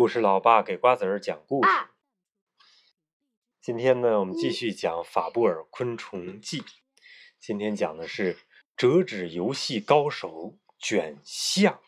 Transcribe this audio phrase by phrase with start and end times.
[0.00, 1.68] 故事老爸给瓜子儿讲故事。
[3.60, 6.60] 今天呢，我们继续讲《法布尔昆虫记》。
[7.38, 8.38] 今天讲的是
[8.74, 11.82] 折纸游戏高手卷象。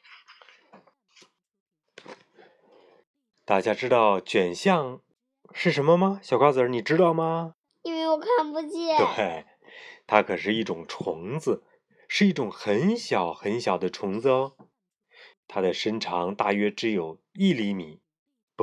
[3.47, 5.01] 大家知道卷象
[5.55, 6.21] 是什么吗？
[6.23, 7.55] 小瓜子儿，你知道吗？
[7.81, 8.99] 因为我看不见。
[8.99, 9.47] 对，
[10.07, 11.65] 它可是一种虫子，
[12.07, 14.55] 是一种很小很小的虫子哦。
[15.49, 18.02] 它的身长大约只有一厘米，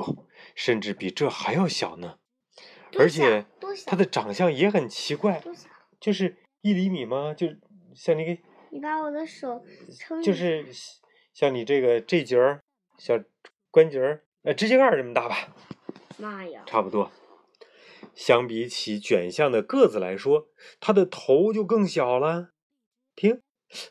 [0.02, 2.20] 不，甚至比这还要小呢。
[2.98, 3.45] 而且
[3.85, 5.44] 它的长相也很奇怪，
[5.99, 7.34] 就是一厘米吗？
[7.34, 7.48] 就
[7.94, 8.41] 像那个，
[8.72, 9.63] 你把我的手
[9.98, 10.66] 撑，就是
[11.34, 12.62] 像你这个这节儿
[12.98, 13.20] 小
[13.70, 15.55] 关节儿，呃，指甲盖这么大吧？
[16.17, 16.63] 妈呀！
[16.66, 17.11] 差不多。
[18.16, 20.47] 相比起卷象的个子来说，
[20.80, 22.50] 它的头就更小了。
[23.16, 23.41] 听，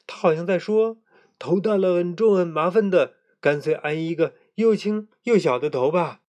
[0.06, 0.98] 它好像在说。
[1.38, 6.20] 头大了很重很麻烦的，干脆安一个又轻又小的头吧。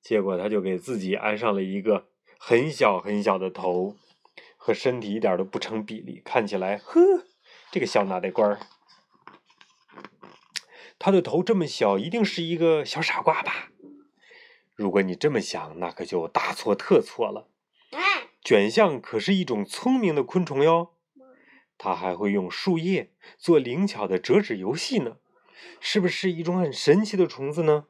[0.00, 2.06] 结果他就给自己安上了一个
[2.38, 3.96] 很小很小的头，
[4.56, 7.00] 和身体一点都不成比例，看起来呵，
[7.72, 8.60] 这个小脑袋瓜儿。
[11.00, 13.72] 他的头这么小，一定是一个小傻瓜吧？
[14.76, 17.48] 如果你这么想，那可就大错特错了。
[18.40, 20.92] 卷象可是一种聪明的昆虫哟。
[21.76, 25.16] 它还会用树叶做灵巧的折纸游戏呢，
[25.80, 27.86] 是不是一种很神奇的虫子呢？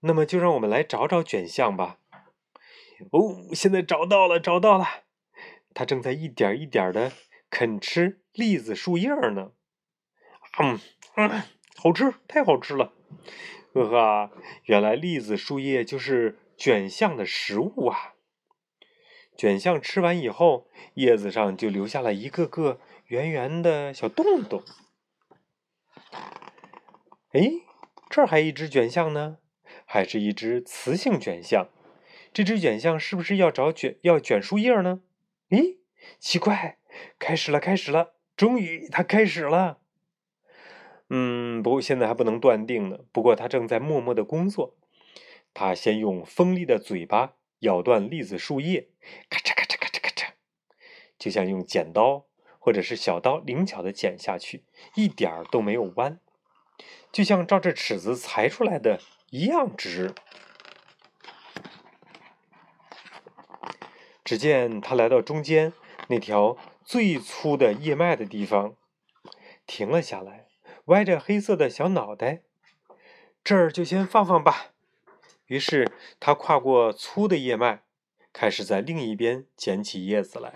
[0.00, 1.98] 那么就让我们来找找卷象吧。
[3.10, 4.86] 哦，现在找到了，找到了！
[5.74, 7.12] 它正在一点一点的
[7.50, 9.52] 啃吃栗子树叶呢。
[10.58, 10.78] 嗯
[11.16, 11.42] 嗯，
[11.76, 12.92] 好吃，太好吃了！
[13.72, 14.30] 呵呵，
[14.64, 18.14] 原来栗子树叶就是卷象的食物啊。
[19.36, 24.62] 卷象吃完以后，叶子上就留下了一个个圆圆的小洞洞。
[27.32, 27.52] 哎，
[28.08, 29.38] 这儿还一只卷象呢，
[29.84, 31.68] 还是一只雌性卷象。
[32.32, 35.00] 这只卷象是不是要找卷要卷树叶呢？
[35.48, 35.78] 咦，
[36.18, 36.78] 奇怪，
[37.18, 39.78] 开始了，开始了，终于它开始了。
[41.08, 43.00] 嗯，不过现在还不能断定呢。
[43.12, 44.76] 不过它正在默默的工作。
[45.54, 47.34] 它先用锋利的嘴巴。
[47.62, 48.88] 咬断栗子树叶，
[49.30, 50.30] 咔嚓咔嚓咔嚓咔嚓，
[51.16, 52.26] 就像用剪刀
[52.58, 54.64] 或者是小刀灵巧的剪下去，
[54.96, 56.18] 一点儿都没有弯，
[57.10, 59.00] 就像照着尺子裁出来的
[59.30, 60.14] 一样直。
[64.24, 65.72] 只见他来到中间
[66.08, 68.76] 那条最粗的叶脉的地方，
[69.66, 70.46] 停了下来，
[70.86, 72.42] 歪着黑色的小脑袋，
[73.44, 74.68] 这儿就先放放吧。
[75.46, 77.82] 于是他跨过粗的叶脉，
[78.32, 80.54] 开始在另一边捡起叶子来。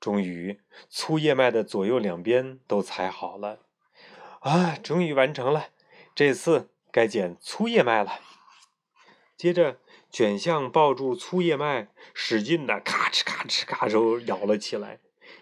[0.00, 3.65] 终于，粗叶脉的左右两边都裁好了。
[4.46, 5.70] 啊，终于完成了！
[6.14, 8.20] 这次该剪粗叶脉了。
[9.36, 15.00] 接着，卷象抱住粗叶脉，使劲的咔哧咔哧咔哧咬了起来，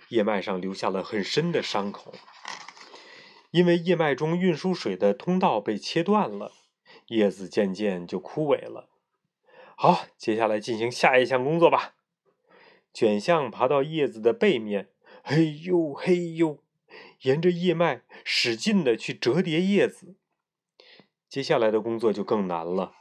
[0.09, 2.15] 叶脉上留下了很深的伤口，
[3.51, 6.53] 因为叶脉中运输水的通道被切断了。
[7.09, 8.89] 叶子渐渐就枯萎了。
[9.77, 11.95] 好，接下来进行下一项工作吧。
[12.95, 14.89] 卷象爬到叶子的背面，
[15.23, 16.64] 嘿呦嘿呦，
[17.25, 20.17] 沿着叶脉使劲的去折叠叶子。
[21.29, 22.93] 接下来的工作就更难了。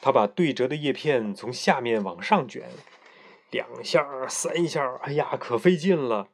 [0.00, 2.70] 他把对折的叶片从下面往上卷，
[3.50, 6.28] 两下三下，哎呀，可费劲了。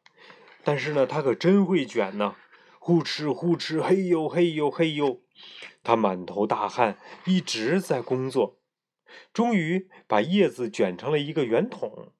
[0.62, 2.36] 但是呢，他可真会卷呢，
[2.78, 5.22] 呼哧呼哧，嘿呦嘿呦嘿呦。
[5.82, 8.58] 他满头大汗，一直在工作，
[9.32, 12.12] 终于把叶子卷成了一个圆筒。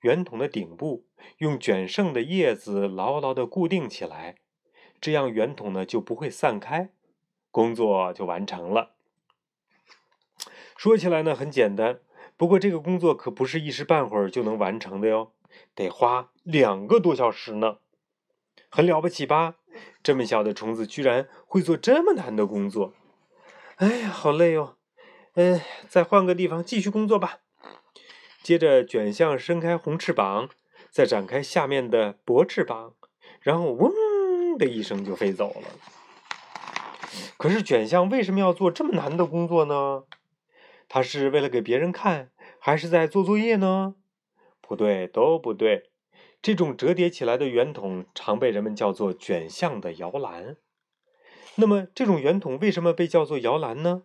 [0.00, 1.06] 圆筒的顶部
[1.38, 4.36] 用卷剩的叶子牢牢的固定起来，
[5.00, 6.90] 这样圆筒呢就不会散开，
[7.50, 8.94] 工作就完成了。
[10.76, 12.00] 说起来呢很简单，
[12.36, 15.32] 不过这个工作可不是一时半会儿就能完成的哟，
[15.74, 17.78] 得花两个多小时呢，
[18.68, 19.56] 很了不起吧？
[20.02, 22.94] 这么小的虫子居然会做这么难的工作，
[23.76, 24.76] 哎呀，好累哦！
[25.34, 27.40] 嗯，再换个地方继续工作吧。
[28.42, 30.48] 接着，卷象伸开红翅膀，
[30.90, 32.94] 再展开下面的薄翅膀，
[33.40, 35.68] 然后嗡的一声就飞走了。
[37.36, 40.04] 可是，卷象为什么要做这么难的工作呢？
[40.88, 43.96] 他是为了给别人看，还是在做作业呢？
[44.60, 45.90] 不对，都不对。
[46.40, 50.56] 这种折叠起来的圆筒常被人们叫做卷象的摇篮。
[51.56, 54.04] 那么，这种圆筒为什么被叫做摇篮呢？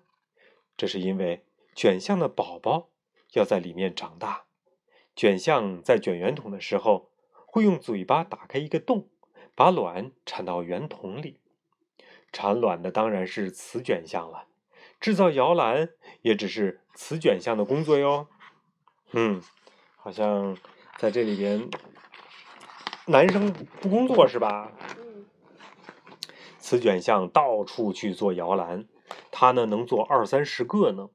[0.76, 1.46] 这是因为
[1.76, 2.90] 卷象的宝宝
[3.34, 4.46] 要在里面长大。
[5.16, 7.12] 卷象在卷圆筒的时候，
[7.46, 9.10] 会用嘴巴打开一个洞，
[9.54, 11.40] 把卵产到圆筒里。
[12.32, 14.48] 产卵的当然是雌卷象了。
[15.00, 15.90] 制造摇篮
[16.22, 18.28] 也只是雌卷象的工作哟。
[19.12, 19.42] 嗯，
[19.98, 20.58] 好像
[20.98, 21.70] 在这里边，
[23.06, 24.72] 男生不工作是吧？
[24.98, 25.26] 嗯，
[26.58, 28.88] 雌卷象到处去做摇篮，
[29.30, 31.10] 它呢能做二三十个呢。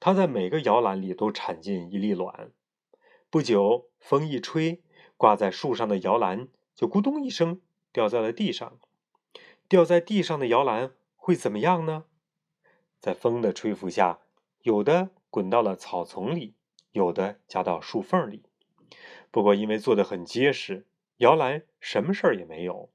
[0.00, 2.52] 它在每个摇篮里都产进一粒卵。
[3.30, 4.82] 不久，风一吹，
[5.16, 7.60] 挂在树上的摇篮就咕咚一声
[7.92, 8.78] 掉在了地上。
[9.68, 12.04] 掉在地上的摇篮会怎么样呢？
[12.98, 14.20] 在风的吹拂下，
[14.62, 16.54] 有的滚到了草丛里，
[16.92, 18.44] 有的夹到树缝里。
[19.30, 20.86] 不过，因为做的很结实，
[21.18, 22.90] 摇篮什么事儿也没有，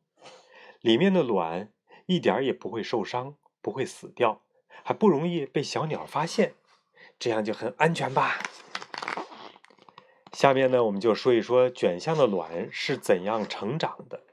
[0.81, 1.71] 里面的卵
[2.07, 4.41] 一点也不会受伤，不会死掉，
[4.83, 6.55] 还不容易被小鸟发现，
[7.19, 8.39] 这样就很安全吧。
[10.31, 14.23] 下面呢，我们就说一说卷象的卵是怎样成长的。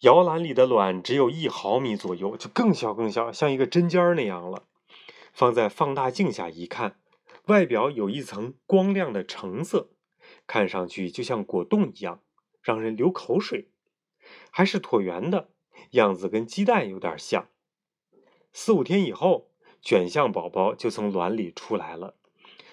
[0.00, 4.68] 摇篮里的卵只有一毫米左右，就更小更小，像一个针尖儿那样了。
[5.32, 7.00] 放在放大镜下一看，
[7.46, 9.90] 外表有一层光亮的橙色，
[10.46, 12.22] 看上去就像果冻一样，
[12.62, 13.70] 让人流口水。
[14.50, 15.50] 还是椭圆的，
[15.92, 17.48] 样子跟鸡蛋有点像。
[18.52, 19.50] 四五天以后，
[19.82, 22.14] 卷象宝宝就从卵里出来了，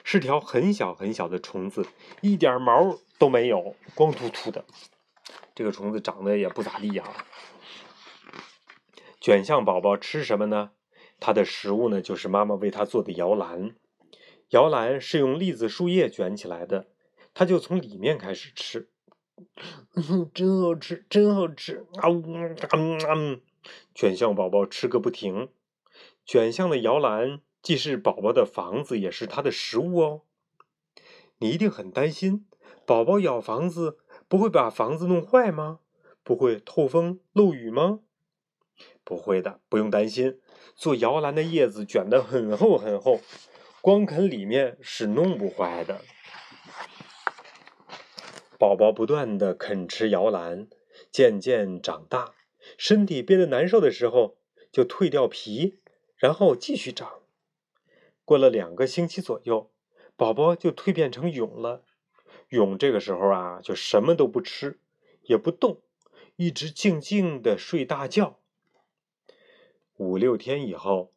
[0.03, 1.85] 是条很小很小的虫子，
[2.21, 4.65] 一点毛都没有，光秃秃的。
[5.55, 7.25] 这个虫子长得也不咋地啊。
[9.21, 10.71] 卷象宝宝吃什么呢？
[11.19, 13.75] 它的食物呢，就是妈妈为它做的摇篮。
[14.50, 16.88] 摇篮是用栗子树叶卷起来的，
[17.33, 18.89] 它就从里面开始吃。
[20.33, 22.09] 真好吃，真好吃啊！
[22.73, 23.41] 嗯嗯，
[23.95, 25.50] 卷象宝宝吃个不停。
[26.25, 30.22] 卷象的摇篮既是宝宝的房子，也是它的食物哦。
[31.40, 32.46] 你一定很担心，
[32.86, 34.00] 宝宝咬房子。
[34.30, 35.80] 不会把房子弄坏吗？
[36.24, 38.00] 不会透风漏雨吗？
[39.04, 40.40] 不会的，不用担心。
[40.75, 43.20] 做摇篮的叶子卷得很厚很厚，
[43.80, 46.02] 光啃里面是弄不坏的。
[48.58, 50.68] 宝宝不断的啃吃摇篮，
[51.12, 52.34] 渐渐长大，
[52.78, 54.38] 身体憋得难受的时候，
[54.72, 55.78] 就蜕掉皮，
[56.24, 57.20] 然后继续长。
[58.24, 59.70] 过了两个星期左右，
[60.16, 61.84] 宝宝就蜕变成蛹了。
[62.48, 64.80] 蛹这个时候啊，就什么都不吃，
[65.24, 65.81] 也不动，
[66.38, 68.40] 一直静静的睡大觉。
[69.98, 71.12] 五六天以后，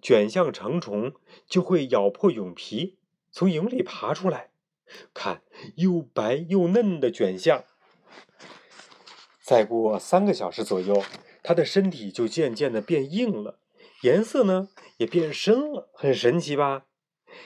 [0.00, 1.12] 卷象成虫
[1.44, 2.98] 就会咬破蛹皮，
[3.32, 4.52] 从蛹里爬出来。
[5.12, 5.42] 看，
[5.74, 7.64] 又白又嫩的卷象。
[9.40, 11.02] 再过三个小时左右，
[11.42, 13.58] 它的身体就渐渐的变硬了，
[14.02, 16.86] 颜色呢也变深了，很神奇吧？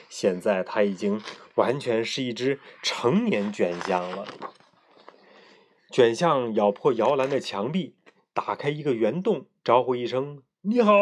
[0.09, 1.21] 现在它已经
[1.55, 4.25] 完全是一只成年卷象了。
[5.91, 7.95] 卷象咬破摇篮的墙壁，
[8.33, 10.93] 打开一个圆洞，招呼一声：“你好，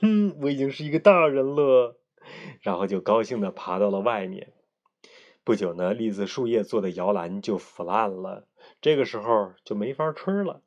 [0.00, 1.98] 哼，我已经是一个大人了。”
[2.62, 4.52] 然后就高兴地爬到了外面。
[5.42, 8.46] 不久呢，栗子树叶做的摇篮就腐烂了，
[8.80, 10.62] 这个时候就没法吃了。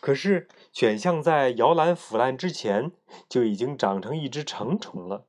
[0.00, 2.92] 可是卷象在摇篮腐烂之前，
[3.28, 5.26] 就已经长成一只成虫了。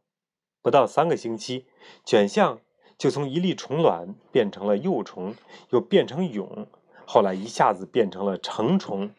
[0.61, 1.67] 不到三个星期，
[2.03, 2.59] 卷象
[2.97, 5.35] 就从一粒虫卵变成了幼虫，
[5.69, 6.67] 又变成蛹，
[7.05, 9.11] 后来一下子变成了成虫。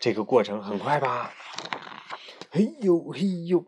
[0.00, 1.32] 这个过程很快吧？
[2.50, 3.64] 嘿呦嘿呦，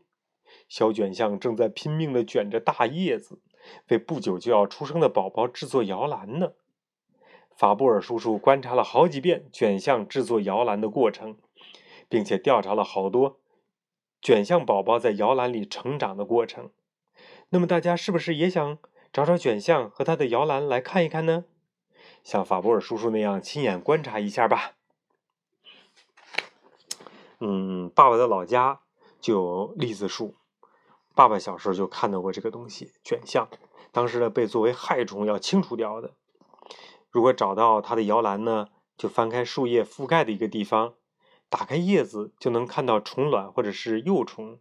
[0.68, 3.40] 小卷象正在拼命地卷着大叶子，
[3.88, 6.52] 为不久就要出生的宝宝制作摇篮呢。
[7.60, 11.36] 法布尔叔叔观察了好几遍卷象制作摇篮的过程，
[12.08, 13.38] 并且调查了好多
[14.22, 16.70] 卷象宝宝在摇篮里成长的过程。
[17.50, 18.78] 那么大家是不是也想
[19.12, 21.44] 找找卷象和他的摇篮来看一看呢？
[22.24, 24.76] 像法布尔叔叔那样亲眼观察一下吧。
[27.40, 28.80] 嗯，爸爸的老家
[29.20, 30.34] 就有栗子树，
[31.14, 33.50] 爸爸小时候就看到过这个东西卷象，
[33.92, 36.14] 当时呢被作为害虫要清除掉的。
[37.10, 40.94] 如果找到它的摇篮呢，就翻开树叶覆盖的一个地方，
[41.48, 44.60] 打开叶子就能看到虫卵或者是幼虫。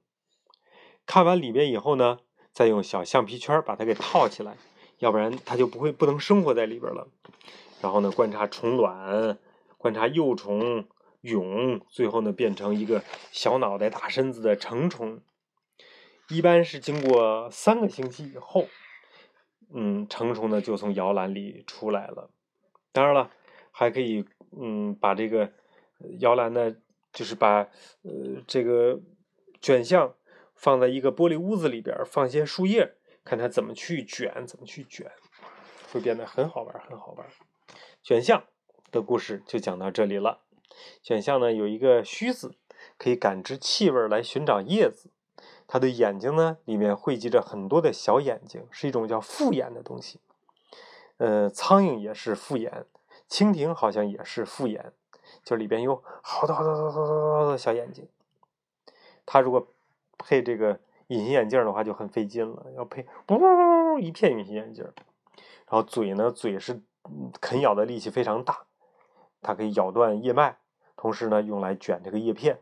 [1.05, 2.19] 看完里面以后呢？
[2.51, 4.57] 再用小橡皮圈把它给套起来，
[4.97, 7.07] 要不然它就不会不能生活在里边了。
[7.79, 9.37] 然后呢，观察虫卵，
[9.77, 10.85] 观察幼虫、
[11.21, 15.21] 蛹，最后呢变成一个小脑袋、大身子的成虫。
[16.27, 18.67] 一般是经过三个星期以后，
[19.73, 22.31] 嗯，成虫呢就从摇篮里出来了。
[22.91, 23.31] 当然了，
[23.71, 25.51] 还可以嗯把这个
[26.19, 26.75] 摇篮呢，
[27.11, 27.67] 就是把
[28.03, 28.99] 呃这个
[29.61, 30.15] 卷象。
[30.61, 35.09] 放在一个玻璃屋子里边，放些树叶，看它怎么去卷，怎么去卷，
[35.93, 37.25] 会变得很好玩，很好玩。
[38.03, 38.43] 卷象
[38.91, 40.41] 的故事就讲到这里了。
[41.01, 42.55] 卷象呢有一个须子，
[42.97, 45.11] 可以感知气味来寻找叶子。
[45.65, 50.19] 它的眼睛呢，里面汇集着很多的小眼睛，是一种叫复眼的东西。
[51.19, 52.85] 呃，苍蝇也是复眼，
[53.27, 54.93] 蜻蜓好像也是复眼，
[55.43, 58.07] 就里边有好多好多好多好多好多小眼睛。
[59.25, 59.67] 它如果
[60.17, 64.85] 配这个隐形眼镜的话，就很费劲了，要配呜一片隐形眼镜。
[64.85, 66.81] 然后嘴呢，嘴是
[67.41, 68.63] 啃咬的力气非常大，
[69.41, 70.57] 它可以咬断叶脉，
[70.95, 72.61] 同时呢，用来卷这个叶片。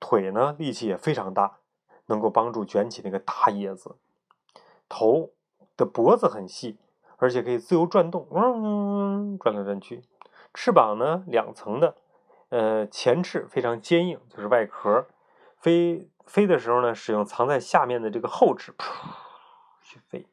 [0.00, 1.58] 腿呢，力气也非常大，
[2.06, 3.96] 能够帮助卷起那个大叶子。
[4.88, 5.30] 头
[5.76, 6.78] 的脖子很细。
[7.18, 10.02] 而且可以自由转动，嗡，转来转去。
[10.54, 11.96] 翅膀呢，两层的，
[12.48, 15.06] 呃，前翅非常坚硬，就是外壳。
[15.58, 18.84] 飞飞的时候呢，使用藏在下面的这个后翅，噗，
[19.82, 20.26] 去飞。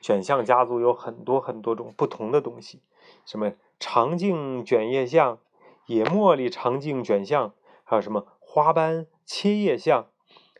[0.00, 2.82] 卷象家族有很多很多种不同的东西，
[3.24, 5.38] 什么长颈卷叶象、
[5.86, 7.52] 野茉莉长颈卷象，
[7.84, 10.06] 还有什么花斑切叶象，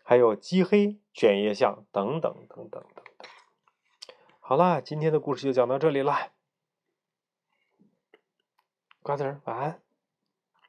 [0.02, 2.82] 还有鸡黑卷叶象等等等等。
[4.46, 6.28] 好啦，今天的故事就讲到这里啦。
[9.00, 9.80] 瓜子儿，晚安。